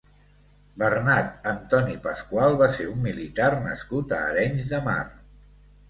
[0.83, 5.03] Bernat Antoni Pasqual va ser un militar nascut a Arenys de Mar.